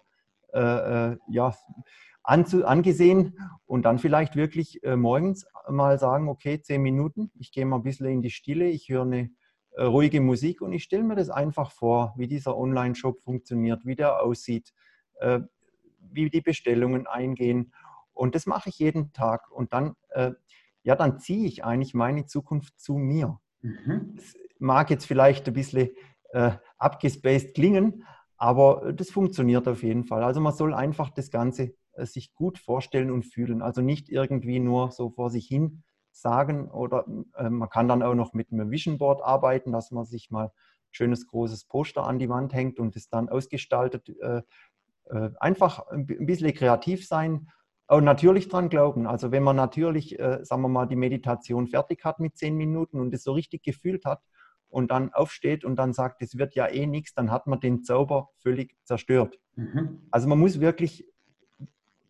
[0.54, 1.54] ja,
[2.22, 3.36] angesehen.
[3.66, 8.06] Und dann vielleicht wirklich morgens mal sagen, okay, zehn Minuten, ich gehe mal ein bisschen
[8.06, 9.30] in die Stille, ich höre eine
[9.74, 13.96] äh, ruhige Musik und ich stelle mir das einfach vor, wie dieser Online-Shop funktioniert, wie
[13.96, 14.72] der aussieht,
[15.20, 15.40] äh,
[16.14, 17.72] wie die Bestellungen eingehen.
[18.12, 19.50] Und das mache ich jeden Tag.
[19.50, 20.32] Und dann, äh,
[20.82, 23.38] ja, dann ziehe ich eigentlich meine Zukunft zu mir.
[23.62, 24.14] Mhm.
[24.16, 25.90] Das mag jetzt vielleicht ein bisschen
[26.32, 28.04] äh, abgespaced klingen,
[28.36, 30.22] aber das funktioniert auf jeden Fall.
[30.22, 33.62] Also man soll einfach das Ganze äh, sich gut vorstellen und fühlen.
[33.62, 38.14] Also nicht irgendwie nur so vor sich hin sagen oder äh, man kann dann auch
[38.14, 40.50] noch mit einem Vision Board arbeiten, dass man sich mal ein
[40.90, 44.10] schönes großes Poster an die Wand hängt und es dann ausgestaltet.
[45.12, 47.48] Äh, einfach ein bisschen kreativ sein
[47.86, 49.06] und natürlich dran glauben.
[49.06, 52.98] Also wenn man natürlich, äh, sagen wir mal, die Meditation fertig hat mit zehn Minuten
[52.98, 54.22] und es so richtig gefühlt hat
[54.70, 57.82] und dann aufsteht und dann sagt, es wird ja eh nichts, dann hat man den
[57.82, 59.38] Zauber völlig zerstört.
[59.54, 60.06] Mhm.
[60.10, 61.06] Also man muss wirklich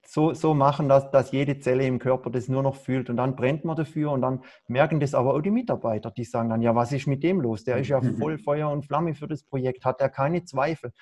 [0.06, 3.08] so, so machen, dass, dass jede Zelle im Körper das nur noch fühlt.
[3.10, 6.50] Und dann brennt man dafür und dann merken das aber auch die Mitarbeiter, die sagen
[6.50, 7.64] dann, ja, was ist mit dem los?
[7.64, 8.16] Der ist ja mhm.
[8.16, 10.92] voll Feuer und Flamme für das Projekt, hat er keine Zweifel.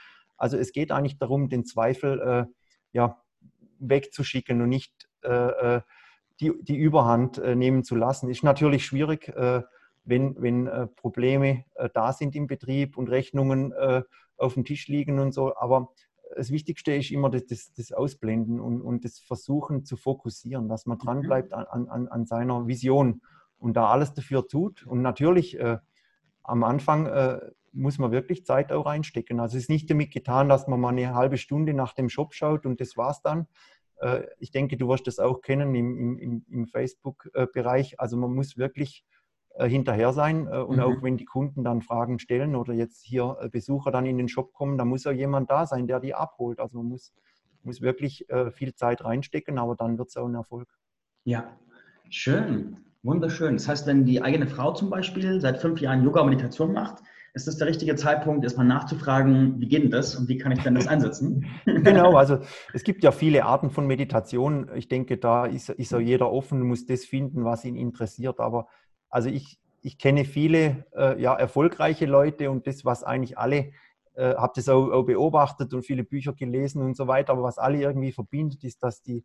[0.40, 2.44] Also es geht eigentlich darum, den Zweifel äh,
[2.92, 3.22] ja,
[3.79, 5.81] wegzuschicken und nicht äh, äh
[6.40, 8.31] die, die Überhand äh, nehmen zu lassen.
[8.31, 9.62] Ist natürlich schwierig, äh,
[10.05, 13.72] wenn, wenn äh, Probleme da sind im Betrieb und Rechnungen
[14.37, 15.55] auf dem Tisch liegen und so.
[15.57, 15.92] Aber
[16.35, 20.87] das Wichtigste ist immer das, das, das Ausblenden und, und, das Versuchen zu fokussieren, dass
[20.87, 21.64] man dranbleibt mhm.
[21.70, 23.20] an, an, an seiner Vision
[23.59, 24.87] und da alles dafür tut.
[24.87, 25.59] Und natürlich
[26.42, 27.07] am Anfang
[27.72, 29.40] muss man wirklich Zeit auch reinstecken.
[29.40, 32.35] Also es ist nicht damit getan, dass man mal eine halbe Stunde nach dem Shop
[32.35, 33.46] schaut und das war's dann.
[34.00, 38.00] Äh, ich denke, du wirst das auch kennen im, im, im Facebook-Bereich.
[38.00, 39.04] Also man muss wirklich
[39.54, 40.46] äh, hinterher sein.
[40.46, 40.83] Äh, und mhm.
[40.83, 44.52] auch wenn die Kunden dann Fragen stellen oder jetzt hier Besucher dann in den Shop
[44.52, 46.61] kommen, da muss ja jemand da sein, der die abholt.
[46.61, 47.12] Also man muss,
[47.62, 50.68] muss wirklich viel Zeit reinstecken, aber dann wird es auch ein Erfolg.
[51.24, 51.59] Ja,
[52.09, 53.54] schön, wunderschön.
[53.56, 57.02] Das heißt, wenn die eigene Frau zum Beispiel seit fünf Jahren Yoga-Meditation macht,
[57.33, 60.62] ist das der richtige Zeitpunkt, erstmal nachzufragen, wie geht denn das und wie kann ich
[60.62, 61.47] denn das einsetzen?
[61.64, 62.38] Genau, also
[62.75, 64.71] es gibt ja viele Arten von Meditation.
[64.75, 68.40] Ich denke, da ist, ist ja jeder offen, muss das finden, was ihn interessiert.
[68.40, 68.66] Aber
[69.09, 73.73] also ich, ich kenne viele äh, ja, erfolgreiche Leute und das, was eigentlich alle,
[74.14, 77.59] äh, habe das auch, auch, beobachtet und viele Bücher gelesen und so weiter, aber was
[77.59, 79.25] alle irgendwie verbindet, ist, dass die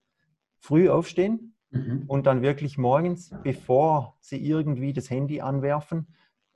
[0.59, 2.03] früh aufstehen mhm.
[2.07, 6.07] und dann wirklich morgens, bevor sie irgendwie das Handy anwerfen,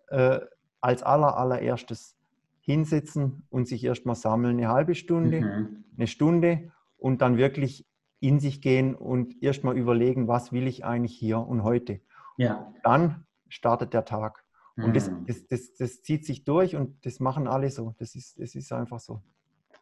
[0.09, 0.39] äh,
[0.81, 2.15] als aller, allererstes
[2.61, 5.83] hinsetzen und sich erstmal sammeln, eine halbe Stunde, mhm.
[5.97, 7.85] eine Stunde und dann wirklich
[8.19, 12.01] in sich gehen und erstmal überlegen, was will ich eigentlich hier und heute.
[12.37, 12.73] Ja.
[12.83, 14.43] Dann startet der Tag.
[14.83, 15.25] Und das, hm.
[15.25, 17.95] das, das, das, zieht sich durch und das machen alle so.
[17.97, 19.21] Das ist, das ist einfach so.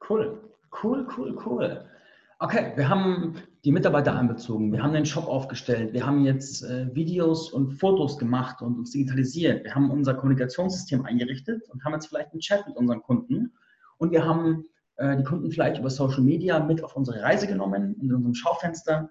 [0.10, 0.42] Cool,
[0.84, 1.86] cool, cool, cool.
[2.39, 6.93] Okay, wir haben die Mitarbeiter einbezogen, wir haben den Shop aufgestellt, wir haben jetzt äh,
[6.93, 12.06] Videos und Fotos gemacht und uns digitalisiert, wir haben unser Kommunikationssystem eingerichtet und haben jetzt
[12.06, 13.54] vielleicht einen Chat mit unseren Kunden
[13.97, 14.65] und wir haben
[14.97, 19.10] äh, die Kunden vielleicht über Social Media mit auf unsere Reise genommen, in unserem Schaufenster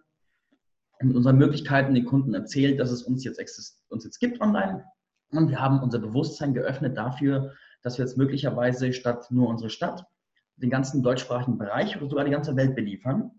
[1.00, 3.40] mit unseren Möglichkeiten den Kunden erzählt, dass es uns jetzt,
[3.88, 4.84] uns jetzt gibt online.
[5.32, 10.06] Und wir haben unser Bewusstsein geöffnet dafür, dass wir jetzt möglicherweise statt nur unsere Stadt
[10.56, 13.30] den ganzen deutschsprachigen Bereich oder sogar die ganze Welt beliefern.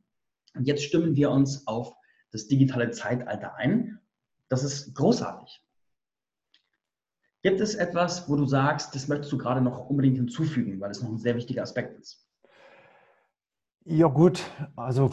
[0.56, 1.94] Und jetzt stimmen wir uns auf
[2.32, 4.00] das digitale Zeitalter ein.
[4.50, 5.62] Das ist großartig.
[7.44, 11.02] Gibt es etwas, wo du sagst, das möchtest du gerade noch unbedingt hinzufügen, weil es
[11.02, 12.28] noch ein sehr wichtiger Aspekt ist?
[13.86, 14.44] Ja gut,
[14.76, 15.12] also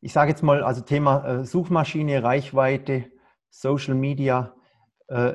[0.00, 3.10] ich sage jetzt mal, also Thema äh, Suchmaschine, Reichweite,
[3.50, 4.54] Social Media,
[5.08, 5.34] äh,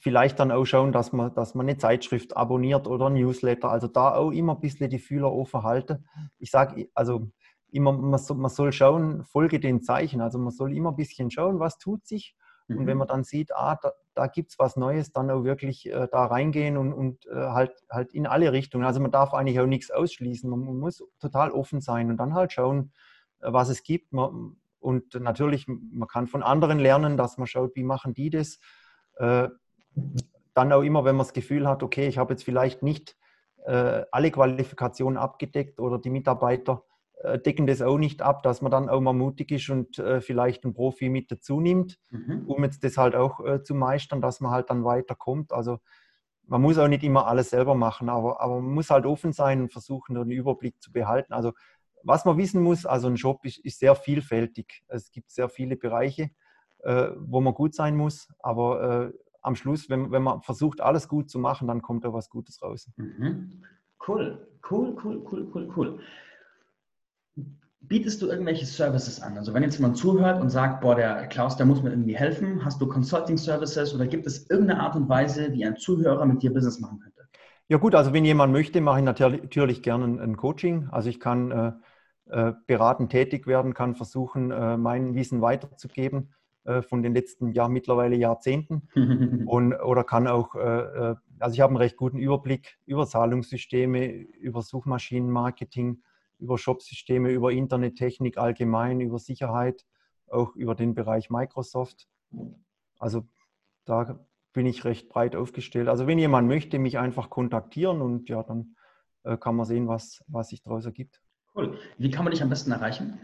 [0.00, 3.70] vielleicht dann auch schauen, dass man, dass man eine Zeitschrift abonniert oder ein Newsletter.
[3.70, 6.06] Also da auch immer ein bisschen die Fühler offen halten.
[6.38, 7.30] Ich sage, also
[7.70, 10.20] immer, man soll, man soll schauen, folge den Zeichen.
[10.20, 12.36] Also man soll immer ein bisschen schauen, was tut sich.
[12.68, 12.78] Mhm.
[12.78, 15.90] Und wenn man dann sieht, ah, da, da gibt es was Neues, dann auch wirklich
[15.90, 18.84] äh, da reingehen und, und äh, halt, halt in alle Richtungen.
[18.84, 20.48] Also man darf eigentlich auch nichts ausschließen.
[20.48, 22.92] Man, man muss total offen sein und dann halt schauen,
[23.40, 24.12] äh, was es gibt.
[24.12, 28.58] Man, und natürlich, man kann von anderen lernen, dass man schaut, wie machen die das.
[30.54, 33.16] Dann auch immer, wenn man das Gefühl hat, okay, ich habe jetzt vielleicht nicht
[33.64, 36.84] äh, alle Qualifikationen abgedeckt oder die Mitarbeiter
[37.22, 40.20] äh, decken das auch nicht ab, dass man dann auch mal mutig ist und äh,
[40.20, 42.44] vielleicht einen Profi mit dazu nimmt, mhm.
[42.46, 45.52] um jetzt das halt auch äh, zu meistern, dass man halt dann weiterkommt.
[45.52, 45.78] Also
[46.46, 49.62] man muss auch nicht immer alles selber machen, aber, aber man muss halt offen sein
[49.62, 51.32] und versuchen, den Überblick zu behalten.
[51.32, 51.52] Also
[52.02, 54.84] was man wissen muss, also ein Job ist, ist sehr vielfältig.
[54.88, 56.30] Es gibt sehr viele Bereiche,
[56.82, 59.12] äh, wo man gut sein muss, aber äh,
[59.44, 62.62] am Schluss, wenn, wenn man versucht, alles gut zu machen, dann kommt da was Gutes
[62.62, 62.88] raus.
[62.96, 63.62] Mhm.
[64.06, 66.00] Cool, cool, cool, cool, cool, cool.
[67.80, 69.36] Bietest du irgendwelche Services an?
[69.36, 72.64] Also wenn jetzt jemand zuhört und sagt, boah, der Klaus, der muss mir irgendwie helfen,
[72.64, 76.52] hast du Consulting-Services oder gibt es irgendeine Art und Weise, wie ein Zuhörer mit dir
[76.52, 77.28] Business machen könnte?
[77.68, 80.88] Ja gut, also wenn jemand möchte, mache ich natürlich gerne ein Coaching.
[80.90, 81.72] Also ich kann äh,
[82.30, 86.32] äh, beratend tätig werden, kann versuchen, äh, mein Wissen weiterzugeben
[86.64, 88.88] äh, von den letzten ja mittlerweile Jahrzehnten
[89.46, 94.06] und oder kann auch, äh, äh, also ich habe einen recht guten Überblick über Zahlungssysteme,
[94.06, 96.02] über Suchmaschinenmarketing,
[96.38, 99.84] über Shopsysteme, über Internettechnik allgemein, über Sicherheit,
[100.28, 102.08] auch über den Bereich Microsoft.
[102.98, 103.26] Also
[103.84, 105.88] da bin ich recht breit aufgestellt.
[105.88, 108.76] Also wenn jemand möchte, mich einfach kontaktieren und ja, dann
[109.24, 111.20] äh, kann man sehen, was, was sich daraus ergibt.
[111.54, 111.78] Cool.
[111.98, 113.18] Wie kann man dich am besten erreichen?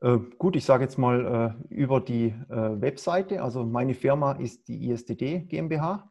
[0.00, 3.42] Äh, gut, ich sage jetzt mal äh, über die äh, Webseite.
[3.42, 6.08] Also meine Firma ist die ISDD GmbH,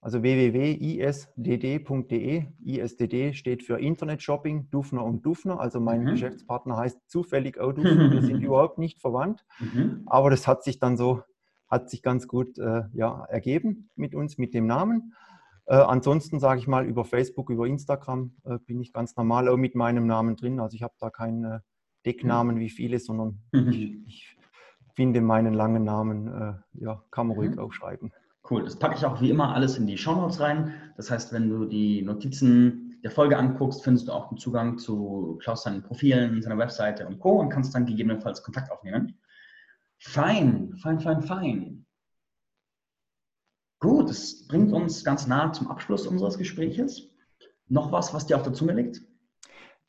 [0.00, 0.86] also www.isdd.de.
[2.64, 5.58] ISDD steht für Internet Shopping, Dufner und Dufner.
[5.58, 6.10] Also mein mhm.
[6.10, 8.12] Geschäftspartner heißt zufällig auch Dufner.
[8.12, 10.04] Wir sind überhaupt nicht verwandt, mhm.
[10.06, 11.22] aber das hat sich dann so,
[11.68, 15.14] hat sich ganz gut äh, ja, ergeben mit uns, mit dem Namen.
[15.66, 19.56] Äh, ansonsten sage ich mal über Facebook, über Instagram äh, bin ich ganz normal auch
[19.56, 20.60] mit meinem Namen drin.
[20.60, 21.60] Also ich habe da keinen
[22.06, 23.68] Decknamen wie viele, sondern mhm.
[23.68, 24.38] ich, ich,
[24.94, 27.60] finde meinen langen Namen, äh, ja, kann man ruhig mhm.
[27.60, 28.12] aufschreiben.
[28.50, 30.74] Cool, das packe ich auch wie immer alles in die Shownotes rein.
[30.96, 35.38] Das heißt, wenn du die Notizen der Folge anguckst, findest du auch den Zugang zu
[35.40, 37.38] Klaus seinen Profilen, seiner Webseite und Co.
[37.38, 39.18] und kannst dann gegebenenfalls Kontakt aufnehmen.
[39.98, 41.86] Fein, fein, fein, fein.
[43.80, 47.08] Gut, das bringt uns ganz nah zum Abschluss unseres Gespräches.
[47.68, 49.00] Noch was, was dir auf der Zunge liegt?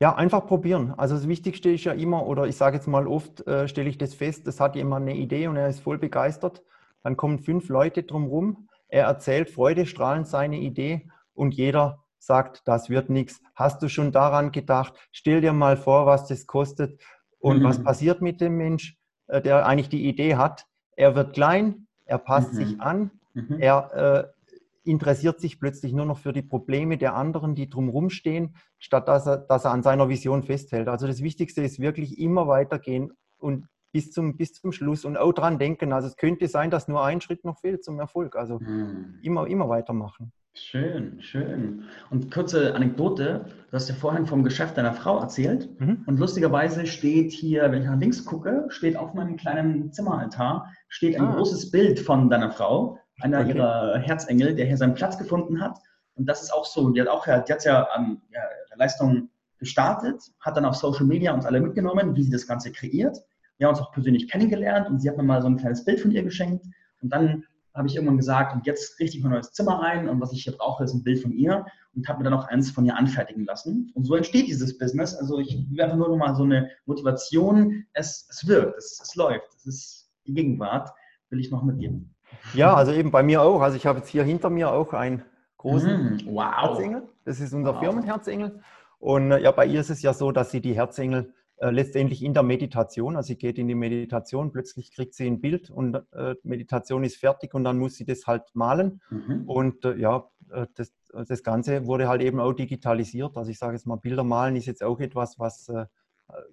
[0.02, 0.94] Ja, einfach probieren.
[0.98, 3.98] Also das Wichtigste ist ja immer, oder ich sage jetzt mal oft, äh, stelle ich
[3.98, 6.64] das fest, das hat jemand eine Idee und er ist voll begeistert.
[7.04, 13.10] Dann kommen fünf Leute drumherum, er erzählt freudestrahlend seine Idee und jeder sagt, das wird
[13.10, 13.42] nichts.
[13.56, 14.94] Hast du schon daran gedacht?
[15.12, 17.02] Stell dir mal vor, was das kostet.
[17.40, 17.64] Und mhm.
[17.64, 20.66] was passiert mit dem Mensch, äh, der eigentlich die Idee hat?
[20.96, 22.58] Er wird klein, er passt mhm.
[22.58, 23.60] sich an, mhm.
[23.60, 24.39] er äh,
[24.84, 29.28] interessiert sich plötzlich nur noch für die Probleme der anderen, die drumherum stehen, statt dass
[29.28, 30.88] er, dass er an seiner Vision festhält.
[30.88, 35.34] Also das Wichtigste ist wirklich immer weitergehen und bis zum, bis zum Schluss und auch
[35.34, 35.94] dran denken.
[35.94, 38.36] Also es könnte sein, dass nur ein Schritt noch fehlt zum Erfolg.
[38.36, 39.20] Also hm.
[39.24, 40.32] immer, immer weitermachen.
[40.54, 41.84] Schön, schön.
[42.10, 45.70] Und kurze Anekdote, du hast ja vorhin vom Geschäft deiner Frau erzählt.
[45.80, 46.04] Mhm.
[46.06, 51.16] Und lustigerweise steht hier, wenn ich nach links gucke, steht auf meinem kleinen Zimmeraltar, steht
[51.16, 51.36] ein ah.
[51.36, 53.56] großes Bild von deiner Frau einer okay.
[53.56, 55.78] ihrer Herzengel, der hier seinen Platz gefunden hat.
[56.16, 58.42] Und das ist auch so, die hat auch, die hat ja an ja,
[58.76, 63.18] Leistung gestartet, hat dann auf Social Media uns alle mitgenommen, wie sie das Ganze kreiert.
[63.58, 66.00] Wir haben uns auch persönlich kennengelernt und sie hat mir mal so ein kleines Bild
[66.00, 66.66] von ihr geschenkt.
[67.02, 70.20] Und dann habe ich irgendwann gesagt, und jetzt richte ich mein neues Zimmer ein und
[70.20, 71.66] was ich hier brauche, ist ein Bild von ihr
[71.96, 73.92] und habe mir dann auch eins von ihr anfertigen lassen.
[73.94, 75.16] Und so entsteht dieses Business.
[75.16, 77.86] Also ich will einfach nur noch mal so eine Motivation.
[77.94, 80.90] Es, es wirkt, es, es läuft, es ist die Gegenwart,
[81.30, 82.16] will ich noch mitgeben.
[82.54, 83.62] Ja, also eben bei mir auch.
[83.62, 85.24] Also ich habe jetzt hier hinter mir auch einen
[85.58, 86.56] großen mm, wow.
[86.56, 87.04] Herzengel.
[87.26, 87.80] Das ist unser wow.
[87.80, 88.62] Firmenherzengel.
[89.00, 92.24] Und äh, ja, bei ihr ist es ja so, dass sie die Herzengel äh, letztendlich
[92.24, 95.96] in der Meditation, also sie geht in die Meditation, plötzlich kriegt sie ein Bild und
[96.14, 99.02] äh, Meditation ist fertig und dann muss sie das halt malen.
[99.10, 99.44] Mhm.
[99.50, 100.94] Und äh, ja, äh, das,
[101.28, 103.36] das Ganze wurde halt eben auch digitalisiert.
[103.38, 105.86] Also ich sage jetzt mal, Bilder malen ist jetzt auch etwas, was äh,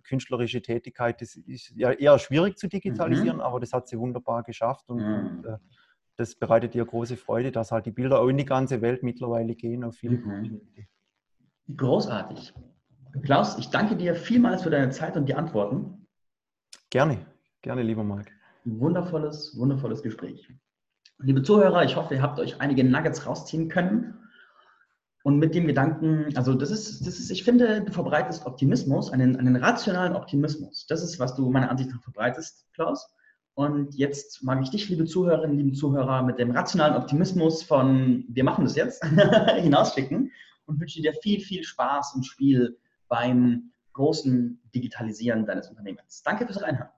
[0.05, 3.43] künstlerische Tätigkeit, das ist ja eher schwierig zu digitalisieren, mhm.
[3.43, 5.27] aber das hat sie wunderbar geschafft und, mhm.
[5.27, 5.59] und äh,
[6.17, 9.55] das bereitet dir große Freude, dass halt die Bilder auch in die ganze Welt mittlerweile
[9.55, 10.61] gehen, auf viele mhm.
[11.77, 12.55] Großartig.
[13.23, 16.07] Klaus, ich danke dir vielmals für deine Zeit und die Antworten.
[16.91, 17.27] Gerne,
[17.61, 18.31] gerne, lieber Marc.
[18.65, 20.49] Wundervolles, wundervolles Gespräch.
[21.19, 24.26] Liebe Zuhörer, ich hoffe, ihr habt euch einige Nuggets rausziehen können.
[25.27, 29.35] Und mit dem Gedanken, also das ist, das ist ich finde, du verbreitest Optimismus, einen,
[29.35, 30.87] einen rationalen Optimismus.
[30.87, 33.13] Das ist, was du meiner Ansicht nach verbreitest, Klaus.
[33.55, 38.45] Und jetzt mag ich dich, liebe Zuhörerinnen, lieben Zuhörer, mit dem rationalen Optimismus von wir
[38.45, 39.05] machen das jetzt
[39.57, 40.31] hinausschicken
[40.67, 46.23] und wünsche dir viel, viel Spaß und Spiel beim großen Digitalisieren deines Unternehmens.
[46.23, 46.91] Danke fürs Reinhören.